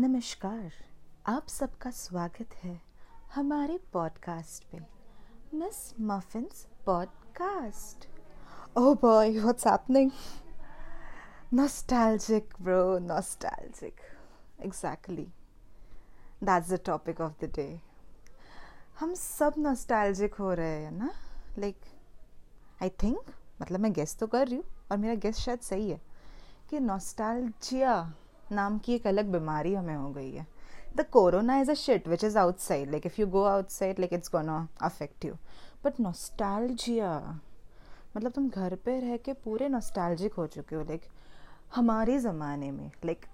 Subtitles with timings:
[0.00, 0.72] नमस्कार,
[1.26, 2.80] आप सबका स्वागत है
[3.34, 4.78] हमारे पॉडकास्ट पे
[5.54, 8.08] Miss Muffins podcast
[8.78, 10.10] oh boy what's happening
[11.54, 13.92] nostalgic, bro, nostalgic.
[14.68, 15.26] Exactly.
[16.42, 17.76] That's the topic of the day.
[19.00, 21.10] हम सब नॉस्टैल्जिक हो रहे हैं ना?
[21.58, 21.80] लाइक
[22.82, 23.20] आई थिंक
[23.62, 26.00] मतलब मैं गेस तो कर रही हूँ और मेरा गेस शायद सही है
[26.70, 28.14] कि नॉस्टैल्जिया
[28.52, 30.46] नाम की एक अलग बीमारी हमें हो गई है।
[30.96, 34.30] The corona is a shit which is outside like if you go outside like it's
[34.32, 35.34] gonna affect you
[35.84, 37.10] but nostalgia
[38.16, 41.02] मतलब तुम घर पे रह के पूरे नॉस्टैल्जिक हो चुके हो लाइक
[41.74, 43.26] हमारे ज़माने में like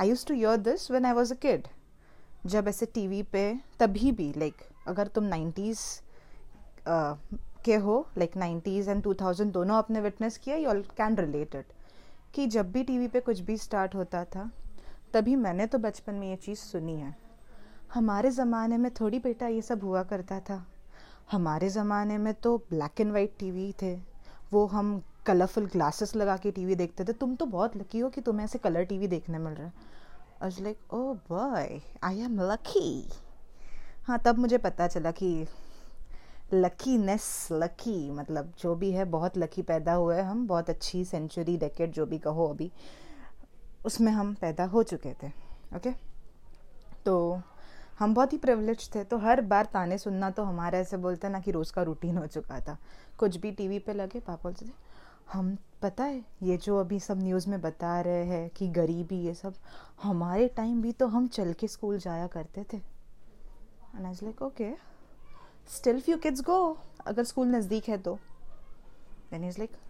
[0.00, 1.68] I use to your this when I was a kid
[2.46, 3.42] जब ऐसे टीवी पे,
[3.80, 5.80] तभी भी लाइक अगर तुम नाइन्टीज़
[7.64, 11.64] के हो like nineties and two thousand दोनों आपने विटनेस किया यू ऑल कैन रिलेटेड
[12.34, 14.50] कि जब भी टीवी पे कुछ भी स्टार्ट होता था,
[15.14, 17.14] तभी मैंने तो बचपन में ये चीज़ सुनी है।
[17.94, 20.64] हमारे ज़माने में थोड़ी बेटा ये सब हुआ करता था।
[21.32, 23.94] हमारे ज़माने में तो ब्लैक एंड वाइट टीवी थे।
[24.52, 28.20] वो हम कलरफुल ग्लासेस लगा के टीवी देखते थे। तुम तो बहुत लकी हो कि
[28.20, 29.72] तुम्हें ऐसे कलर टीवी देखने मिल रहा है।
[30.42, 33.10] I like oh boy I am lucky
[34.06, 35.46] हाँ तब मुझे पता चला कि
[36.54, 41.92] लकीनेस लकी मतलब जो भी है, बहुत लकी पैदा हुए हम, बहुत अच्छी सेंचुरी डेकेट
[41.92, 42.70] जो भी कहो अभी,
[43.86, 45.28] उसमें हम पैदा हो चुके थे
[45.76, 45.90] ओके
[47.04, 47.40] तो
[47.98, 51.40] हम बहुत ही प्रिवलेज थे तो हर बार ताने सुनना तो हमारे ऐसे बोलते ना
[51.40, 52.76] कि रोज़ का रूटीन हो चुका था।
[53.18, 54.70] कुछ भी टीवी पे लगे, पापा बोलते थे,
[55.32, 59.34] हम, पता है, ये जो अभी सब न्यूज़ में बता रहे हैं कि गरीबी, ये
[59.34, 59.54] सब,
[60.02, 62.80] हमारे टाइम भी तो हम चल के स्कूल जाया करते थे।
[64.42, 64.91] Okay
[65.68, 66.58] still few kids go
[67.06, 68.18] अगर स्कूल नज़दीक है तो।
[69.30, 69.80] Then is like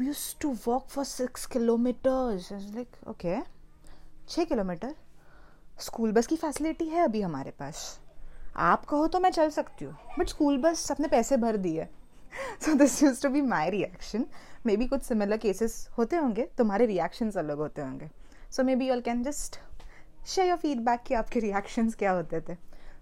[0.00, 2.44] used to walk for six kilometers.
[2.52, 2.98] I was like,
[4.28, 4.94] छः किलोमीटर
[5.80, 7.80] स्कूल बस की फैसिलिटी है अभी हमारे पास।
[8.56, 11.86] आप कहो तो मैं चल सकती हूँ बट स्कूल बस अपने पैसे भर दिए।
[12.64, 14.26] So this use to be my reaction
[14.76, 18.10] maybe कुछ सिमिलर केसेस होते होंगे तुम्हारे रिएक्शंस अलग होते होंगे।
[18.50, 19.58] So maybe all can just
[20.26, 22.56] share your feedback कि आपके रिएक्शंस क्या होते थे।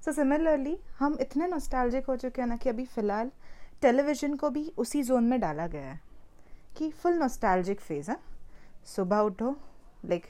[0.04, 3.30] सो सिमिलरली हम इतने नॉस्टैल्जिक हो चुके हैं ना कि अभी फ़िलहाल
[3.82, 6.00] टेलीविज़न को भी उसी जोन में डाला गया है
[6.76, 8.16] कि फुल नॉस्टैल्जिक फ़ेज़ है।
[8.86, 9.50] सुबह उठो
[10.04, 10.26] like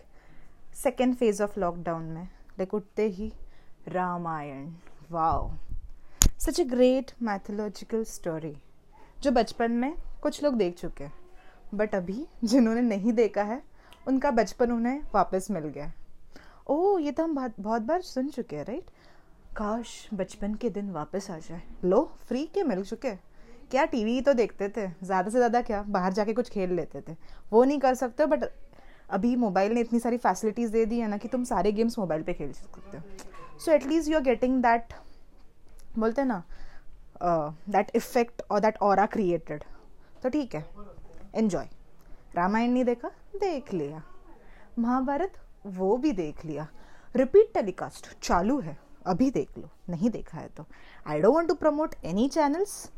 [0.75, 3.33] second phase of lockdown में लाइक उठते ही
[3.89, 4.73] Ramayan
[5.11, 5.51] wow
[6.41, 8.57] such a great mythological story
[9.23, 11.13] जो बचपन में कुछ लोग देख चुके हैं
[11.75, 13.63] बट अभी जिन्होंने नहीं देखा है,
[14.09, 15.93] उनका बचपन उन्हें वापस मिल गया
[16.67, 18.91] ओह, ये तो हम बहुत बहुत बार सुन चुके हैं राइट
[19.57, 23.11] काश बचपन के दिन वापस आ जाए। लो फ्री के मिल चुके।
[23.71, 24.87] क्या टीवी तो देखते थे?
[25.03, 25.83] ज़्यादा से ज़्यादा क्या?
[25.85, 27.17] बाहर जाके कुछ खेल लेते थे।
[27.53, 28.45] वो नहीं कर सकते बट
[29.11, 32.23] अभी मोबाइल ने इतनी सारी फैसिलिटीज़ दे दी है ना कि तुम सारे गेम्स मोबाइल
[32.23, 34.95] पे खेल सकते हो। So at least you are getting that
[35.99, 36.43] बोलते हैं ना
[37.71, 39.65] दैट इफ़ेक्ट और दैट और क्रिएटेड
[40.23, 40.65] तो ठीक है
[41.35, 41.69] एन्जॉय
[42.37, 43.09] रामायण नहीं देखा?
[43.37, 44.03] देख लिया।
[44.79, 45.33] महाभारत,
[45.67, 46.67] वो भी देख लिया।
[47.15, 50.67] रिपीट टेलीकास्ट चालू है। अभी देख लो, नहीं देखा है तो।
[51.07, 52.91] I don't want to promote any channels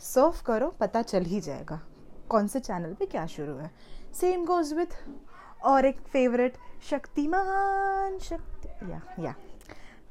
[0.00, 1.80] surf करो, पता चल ही जाएगा।
[2.28, 3.70] कौन से चैनल पे क्या शुरू है?
[4.20, 4.96] सेम गोज विथ
[5.62, 6.56] और एक फेवरेट
[6.90, 9.34] शक्तिमान, शक्ति, या या।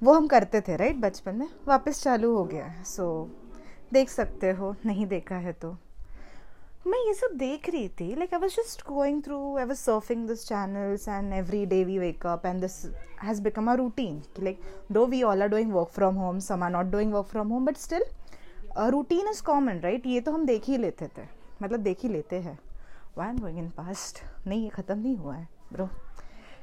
[0.04, 1.50] वो हम करते थे राइट बचपन में?
[1.68, 3.30] वापस चालू हो गया है। सो
[3.94, 5.78] देख सकते हो, नहीं देखा है तो।
[6.88, 10.28] मैं ये सब देख रही थी like I was just going through I was surfing
[10.28, 12.74] this channels and every day we wake up and this
[13.24, 14.62] has become a routine like
[14.92, 17.66] though we all are doing work from home some are not doing work from home
[17.66, 18.04] but still
[18.90, 21.28] routine is common right ये तो हम देख ही लेते थे
[21.64, 22.58] मतलब देख ही लेते हैं।
[23.18, 25.88] Why am going in past नहीं, ये ख़त्म नहीं हुआ है ब्रो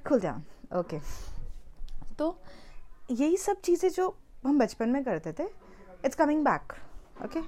[0.07, 0.99] खुल जाओ ओके
[2.19, 2.37] तो
[3.11, 4.09] यही सब चीज़ें जो
[4.45, 5.49] हम बचपन में करते थे
[6.05, 6.73] it's coming back
[7.25, 7.41] okay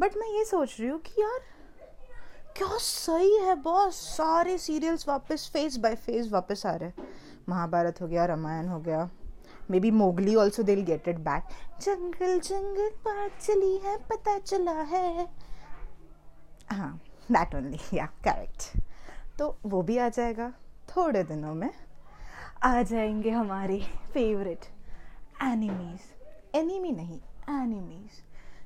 [0.00, 1.40] but मैं ये सोच रही हूँ कि यार
[2.58, 7.06] क्या सही है बहुत सारे सीरियल्स वापस फेस बाय फेस वापस आ रहे
[7.48, 9.08] महाभारत हो गया, रामायण हो गया।
[9.70, 11.48] मे बी मोगली ऑल्सो दिल गेट इट बैक
[11.82, 15.28] जंगल जंगल बात चली है, पता चला है।
[16.70, 17.00] हाँ
[17.32, 20.52] दैट ओनली या करेक्ट तो वो भी आ जाएगा,
[20.88, 21.70] थोड़े दिनों में।
[22.64, 23.80] आ जाएँगे हमारे
[24.12, 24.64] फेवरेट
[25.42, 27.20] एनिमीज एनिमी नहीं
[27.52, 28.22] एनिमीज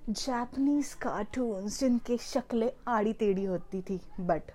[0.08, 4.50] जापनीज कार्टून्स जिनके शक्लें आड़ी टेढ़ी होती थी बट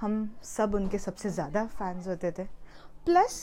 [0.00, 2.44] हम सब उनके सबसे ज़्यादा फैंस होते थे।
[3.06, 3.36] प्लस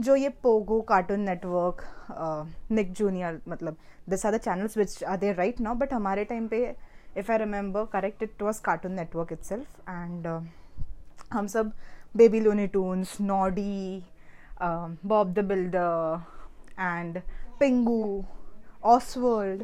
[0.00, 1.82] जो ये Pogo Cartoon Network
[2.72, 3.76] Nick Junior मतलब
[4.08, 6.62] this are the channels which are there right now but हमारे टाइम पे
[7.16, 10.26] if I remember correct it was Cartoon Network itself and
[11.32, 11.72] हम सब
[12.14, 14.04] Baby Looney Tunes Noddy
[14.62, 16.22] Bob the Builder
[16.80, 17.20] and
[17.60, 18.24] Pingu
[18.86, 19.62] Oswald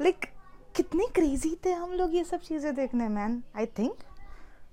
[0.00, 0.26] like
[0.76, 4.02] कितने crazy थे हम लोग ये सब चीज़ें देखने मैन आई थिंक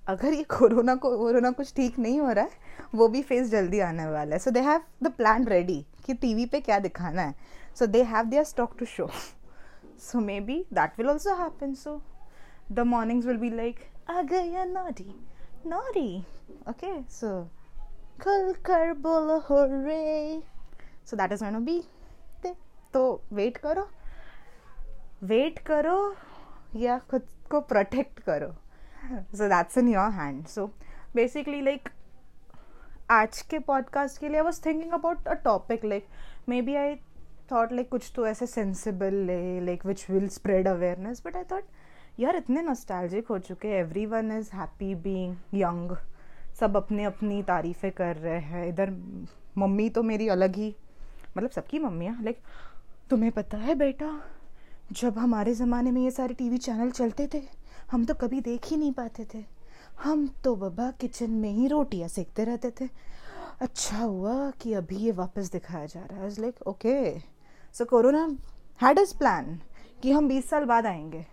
[0.04, 2.52] अगर ये कोरोना को, कोरोना कुछ ठीक नहीं हो रहा है,
[2.96, 4.40] वो भी फेस जल्दी आने वाला है.
[4.40, 7.36] So they have the plan ready कि टीवी पे क्या दिखाना है.
[7.80, 9.10] So they have their stock to show
[10.02, 12.02] so maybe that will also happen so
[12.72, 13.80] the mornings will be like
[14.10, 15.14] आ गया नॉटी
[15.68, 16.18] नॉटी
[16.70, 17.30] ओके सो
[18.24, 20.42] खुल कर बोलो हो रे
[21.10, 21.82] so that is gonna be
[22.94, 23.88] तो वेट करो.
[25.24, 26.16] वेट करो
[26.76, 27.22] या खुद
[27.52, 28.56] को प्रोटेक्ट करो।
[29.36, 30.48] So, that's in your hand.
[30.58, 30.70] So,
[31.18, 31.90] basically, like,
[33.12, 36.08] आज के पॉडकास्ट के लिए I was thinking about a topic like
[36.62, 36.96] maybe I
[37.52, 41.64] thought like कुछ तो ऐसे सेंसिबल है like which will spread awareness but I thought
[42.20, 43.76] यार, इतने नॉस्टैल्जिक हो चुके हैं।
[44.06, 45.96] Everyone is happy being young
[46.60, 48.90] सब अपने अपनी तारीफ़ें कर रहे हैं। इधर
[49.58, 50.76] मम्मी तो मेरी अलग ही
[51.38, 52.40] मतलब सबकी मम्मियाँ लाइक
[53.10, 54.22] तुम्हें पता है बेटा
[54.92, 57.42] जब हमारे ज़माने में ये सारे टीवी चैनल चलते थे,
[57.92, 59.44] हम तो कभी देख ही नहीं पाते थे।
[60.04, 62.90] हम तो बाबा किचन में ही रोटियाँ सेकते रहते थे।
[63.62, 67.20] अच्छा हुआ कि अभी ये वापस दिखाया जा रहा है। Is like okay
[67.74, 68.38] so corona
[68.82, 69.60] had is plan
[70.02, 71.26] कि हम 20 साल बाद आएँगे।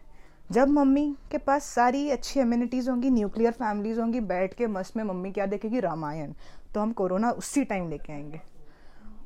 [0.53, 5.05] जब मम्मी के पास सारी अच्छी इम्यूनिटीज़ होंगी न्यूक्लियर फैमिलीज़ होंगी, बैठ के मस्त में
[5.05, 5.81] मम्मी क्या देखेगी?
[5.81, 6.33] रामायण।
[6.75, 8.41] तो हम कोरोना उसी टाइम लेके आएँगे।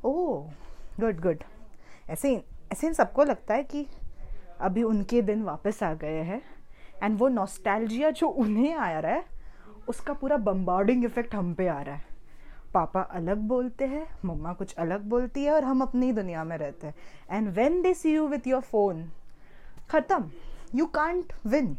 [0.05, 0.51] ओह
[0.99, 1.43] गुड गुड
[2.09, 3.85] ऐसे ऐसे सबको लगता है कि
[4.61, 6.41] अभी उनके दिन वापस आ गए हैं।
[7.03, 9.23] एंड वो नॉस्टैल्जिया जो उन्हें आ रहा है,
[9.87, 12.07] उसका पूरा बम्बार्डिंग इफ़ेक्ट हम पे आ रहा है।
[12.73, 16.87] पापा अलग बोलते हैं, मम्मा कुछ अलग बोलती है और हम अपनी दुनिया में रहते
[16.87, 16.95] हैं।
[17.29, 19.03] And when they see you with your phone
[19.91, 20.29] ख़त्म।
[20.75, 21.75] यू कांट विन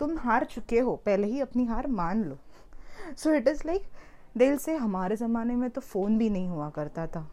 [0.00, 2.38] तुम हार चुके हो, पहले ही अपनी हार मान लो।
[3.16, 3.82] सो इट इज़ लाइक
[4.36, 7.26] दिल से हमारे ज़माने में तो फ़ोन भी नहीं हुआ करता था।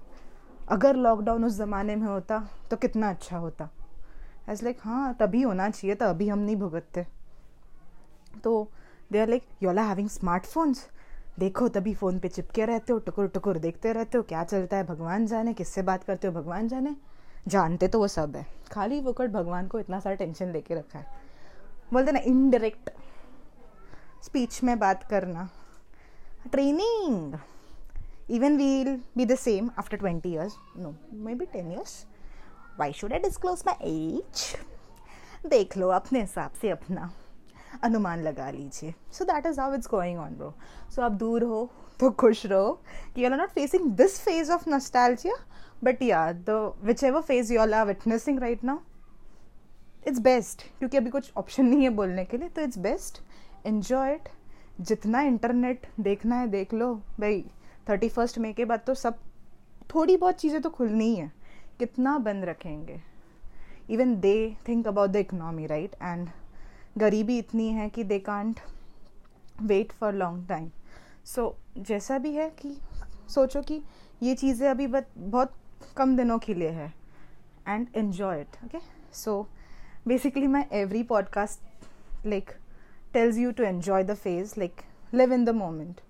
[0.70, 3.70] अगर लॉकडाउन उस ज़माने में होता तो कितना अच्छा होता।
[4.50, 7.06] एज लाइक हाँ तभी होना चाहिए था, अभी हम नहीं भुगतते।
[8.44, 8.70] तो
[9.12, 10.88] they are like you are having smartphones
[11.40, 14.84] देखो, तभी फ़ोन पे चिपके रहते हो, टुकुर टुकुर देखते रहते हो, क्या चलता है,
[14.86, 16.96] भगवान जाने, किससे बात करते हो, भगवान जाने?
[17.48, 21.06] जानते तो वो सब है। खाली वोकट भगवान को इतना सारा टेंशन लेके रखा है।
[21.94, 22.90] बोलते ना इनडायरेक्ट
[24.26, 25.48] स्पीच में बात करना।
[26.52, 27.36] Training
[28.30, 30.94] even will be the same after twenty years no
[31.36, 32.06] maybe ten years
[32.80, 34.56] why should I disclose my age
[35.50, 37.12] देख लो, अपने हिसाब से अपना
[37.84, 40.54] अनुमान लगा लीजिए। So that is how it's going on bro
[40.96, 41.70] so आप दूर हो
[42.00, 42.72] तो खुश रहो
[43.16, 45.36] कि you are not facing this phase of nostalgia
[45.84, 46.74] but yeah the
[47.04, 48.80] whichever phase you are witnessing right now
[50.08, 53.22] it's best क्योंकि अभी कुछ ऑप्शन नहीं है बोलने के लिए तो इट्स बेस्ट
[53.68, 54.30] इन्जॉय इट
[54.82, 57.44] जितना इंटरनेट देखना है, देख लो। भाई
[57.90, 59.18] थर्टी फ़र्स्ट मे के बाद तो सब,
[59.94, 61.32] थोड़ी बहुत चीज़ें तो खुलनी ही है।
[61.80, 63.02] कितना बंद रखेंगे?
[63.90, 64.36] Even they
[64.68, 66.30] think about the economy right and
[66.98, 68.60] गरीबी इतनी है कि they can't
[69.62, 70.70] wait for long time
[71.26, 72.76] so जैसा भी है कि
[73.30, 73.82] सोचो कि
[74.24, 75.54] ये चीज़ें अभी बहुत
[75.98, 76.94] कम दिनों के लिए है।
[77.68, 78.80] And enjoy it okay
[79.14, 79.42] so
[80.08, 82.52] basically my every podcast like
[83.14, 84.82] tells you to enjoy the phase like
[85.14, 86.02] live in the moment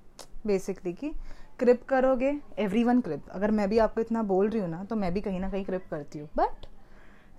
[0.48, 1.12] basically कि
[1.60, 2.32] क्रिप करोगे?
[2.84, 3.30] Everyone creep.
[3.32, 5.66] अगर मैं भी आपको इतना बोल रही हूँ ना तो मैं भी कहीं ना कहीं
[5.66, 6.66] क्रिप करती हूँ। But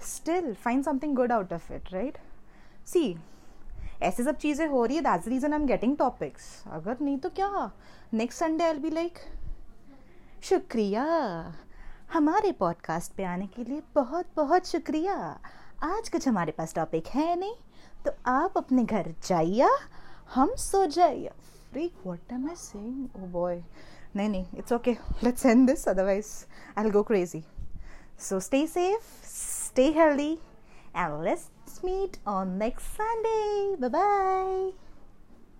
[0.05, 2.19] still find something good out of it right
[2.87, 3.17] see
[4.03, 7.29] ऐसे सब चीज़ें हो रही है that's reason I am getting topics अगर नहीं तो
[7.31, 7.71] क्या?
[8.15, 9.19] Next Sunday I be like
[10.45, 11.05] शुक्रिया,
[12.13, 15.15] हमारे पॉडकास्ट पे आने के लिए बहुत बहुत शुक्रिया।
[15.85, 17.55] आज कुछ हमारे पास टॉपिक है नहीं
[18.05, 19.69] तो आप अपने घर जाइए,
[20.35, 21.31] हम सो जाइए।
[21.73, 23.63] Freak what am I saying oh boy
[24.17, 24.99] Nani, it's okay.
[25.23, 27.45] Let's end this, otherwise, I'll go crazy.
[28.17, 30.39] So stay safe, stay healthy,
[30.95, 31.51] and let's
[31.85, 33.77] meet on next Sunday.
[33.79, 34.86] Bye bye.